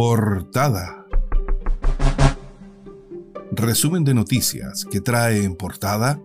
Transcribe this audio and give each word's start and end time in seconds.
Portada. 0.00 1.04
Resumen 3.50 4.04
de 4.04 4.14
noticias 4.14 4.84
que 4.84 5.00
trae 5.00 5.42
en 5.42 5.56
portada 5.56 6.20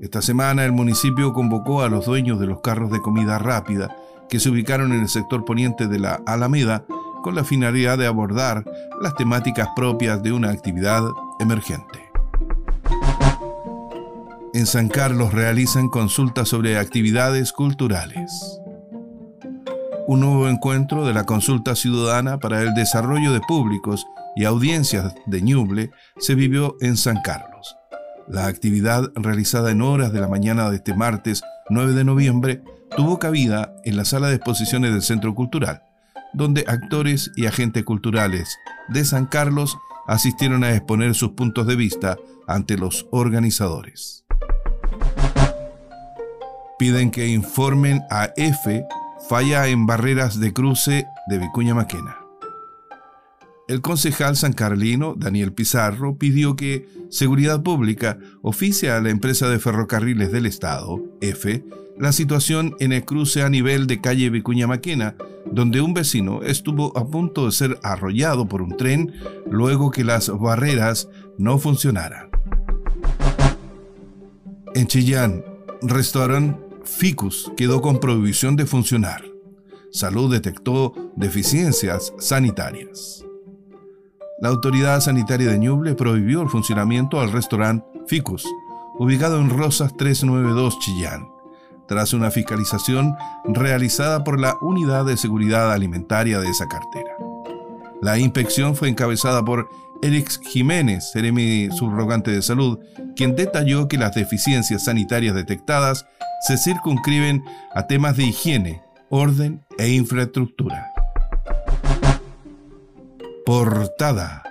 Esta 0.00 0.22
semana 0.22 0.64
el 0.64 0.72
municipio 0.72 1.32
convocó 1.32 1.82
a 1.82 1.88
los 1.88 2.06
dueños 2.06 2.38
de 2.38 2.46
los 2.46 2.60
carros 2.60 2.90
de 2.90 3.00
comida 3.00 3.38
rápida 3.38 3.96
que 4.28 4.40
se 4.40 4.50
ubicaron 4.50 4.92
en 4.92 5.00
el 5.00 5.08
sector 5.08 5.44
poniente 5.44 5.88
de 5.88 5.98
la 5.98 6.22
Alameda 6.26 6.86
con 7.24 7.34
la 7.34 7.42
finalidad 7.42 7.96
de 7.96 8.06
abordar 8.06 8.62
las 9.00 9.16
temáticas 9.16 9.68
propias 9.74 10.22
de 10.22 10.30
una 10.30 10.50
actividad 10.50 11.02
emergente. 11.40 11.98
En 14.52 14.66
San 14.66 14.88
Carlos 14.88 15.32
realizan 15.32 15.88
consultas 15.88 16.50
sobre 16.50 16.78
actividades 16.78 17.50
culturales 17.50 18.60
un 20.06 20.20
nuevo 20.20 20.48
encuentro 20.48 21.06
de 21.06 21.14
la 21.14 21.24
consulta 21.24 21.74
ciudadana 21.74 22.38
para 22.38 22.60
el 22.60 22.74
desarrollo 22.74 23.32
de 23.32 23.40
públicos 23.40 24.06
y 24.36 24.44
audiencias 24.44 25.14
de 25.24 25.40
Ñuble 25.40 25.92
se 26.18 26.34
vivió 26.34 26.76
en 26.80 26.98
San 26.98 27.22
Carlos. 27.22 27.76
La 28.28 28.46
actividad 28.46 29.10
realizada 29.14 29.70
en 29.70 29.80
horas 29.80 30.12
de 30.12 30.20
la 30.20 30.28
mañana 30.28 30.68
de 30.68 30.76
este 30.76 30.94
martes 30.94 31.42
9 31.70 31.92
de 31.92 32.04
noviembre 32.04 32.62
tuvo 32.96 33.18
cabida 33.18 33.74
en 33.84 33.96
la 33.96 34.04
sala 34.04 34.28
de 34.28 34.34
exposiciones 34.34 34.92
del 34.92 35.02
Centro 35.02 35.34
Cultural, 35.34 35.82
donde 36.34 36.64
actores 36.66 37.30
y 37.36 37.46
agentes 37.46 37.84
culturales 37.84 38.58
de 38.88 39.04
San 39.04 39.26
Carlos 39.26 39.78
asistieron 40.06 40.64
a 40.64 40.74
exponer 40.74 41.14
sus 41.14 41.30
puntos 41.30 41.66
de 41.66 41.76
vista 41.76 42.18
ante 42.46 42.76
los 42.76 43.06
organizadores. 43.10 44.24
Piden 46.78 47.10
que 47.10 47.28
informen 47.28 48.02
a 48.10 48.30
F 48.36 48.84
falla 49.28 49.68
en 49.68 49.86
barreras 49.86 50.38
de 50.38 50.52
cruce 50.52 51.06
de 51.28 51.38
Vicuña 51.38 51.74
Maquena. 51.74 52.18
El 53.66 53.80
concejal 53.80 54.36
sancarlino, 54.36 55.14
Daniel 55.16 55.54
Pizarro, 55.54 56.18
pidió 56.18 56.54
que 56.54 56.86
Seguridad 57.08 57.62
Pública 57.62 58.18
oficie 58.42 58.90
a 58.90 59.00
la 59.00 59.08
empresa 59.08 59.48
de 59.48 59.58
ferrocarriles 59.58 60.30
del 60.32 60.44
Estado, 60.44 61.00
EFE, 61.22 61.64
la 61.98 62.12
situación 62.12 62.74
en 62.80 62.92
el 62.92 63.06
cruce 63.06 63.42
a 63.42 63.48
nivel 63.48 63.86
de 63.86 64.02
calle 64.02 64.28
Vicuña 64.28 64.66
Maquena, 64.66 65.16
donde 65.54 65.80
un 65.80 65.94
vecino 65.94 66.42
estuvo 66.42 66.96
a 66.98 67.06
punto 67.06 67.46
de 67.46 67.52
ser 67.52 67.78
arrollado 67.82 68.48
por 68.48 68.60
un 68.60 68.76
tren 68.76 69.14
luego 69.48 69.90
que 69.90 70.02
las 70.02 70.28
barreras 70.28 71.08
no 71.38 71.58
funcionaran. 71.58 72.28
En 74.74 74.88
Chillán, 74.88 75.44
restaurante 75.82 76.60
Ficus 76.84 77.52
quedó 77.56 77.80
con 77.80 78.00
prohibición 78.00 78.56
de 78.56 78.66
funcionar. 78.66 79.24
Salud 79.92 80.30
detectó 80.30 80.92
deficiencias 81.14 82.12
sanitarias. 82.18 83.24
La 84.40 84.48
autoridad 84.48 85.00
sanitaria 85.00 85.50
de 85.50 85.58
Ñuble 85.58 85.94
prohibió 85.94 86.42
el 86.42 86.48
funcionamiento 86.48 87.20
al 87.20 87.30
restaurante 87.30 87.86
Ficus, 88.08 88.44
ubicado 88.98 89.40
en 89.40 89.50
Rosas 89.50 89.96
392 89.96 90.80
Chillán, 90.80 91.28
tras 91.86 92.12
una 92.12 92.30
fiscalización 92.30 93.14
realizada 93.44 94.24
por 94.24 94.40
la 94.40 94.56
Unidad 94.60 95.04
de 95.04 95.16
Seguridad 95.16 95.72
Alimentaria 95.72 96.40
de 96.40 96.48
esa 96.48 96.66
cartera. 96.66 97.14
La 98.02 98.18
inspección 98.18 98.76
fue 98.76 98.88
encabezada 98.88 99.44
por 99.44 99.68
Eric 100.02 100.28
Jiménez, 100.42 101.10
seremi 101.12 101.70
subrogante 101.70 102.30
de 102.30 102.42
salud, 102.42 102.78
quien 103.16 103.34
detalló 103.34 103.88
que 103.88 103.96
las 103.96 104.14
deficiencias 104.14 104.84
sanitarias 104.84 105.34
detectadas 105.34 106.06
se 106.46 106.58
circunscriben 106.58 107.42
a 107.74 107.86
temas 107.86 108.16
de 108.16 108.24
higiene, 108.24 108.82
orden 109.08 109.64
e 109.78 109.88
infraestructura. 109.88 110.92
Portada. 113.46 114.42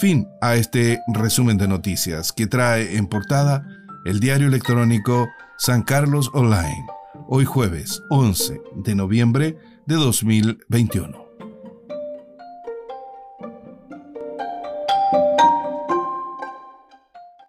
Fin 0.00 0.28
a 0.40 0.54
este 0.54 1.00
resumen 1.14 1.58
de 1.58 1.68
noticias 1.68 2.32
que 2.32 2.46
trae 2.46 2.96
en 2.96 3.06
portada 3.06 3.77
el 4.08 4.20
diario 4.20 4.48
electrónico 4.48 5.28
San 5.58 5.82
Carlos 5.82 6.30
Online, 6.32 6.86
hoy 7.28 7.44
jueves 7.44 8.02
11 8.08 8.58
de 8.76 8.94
noviembre 8.94 9.58
de 9.84 9.96
2021. 9.96 11.27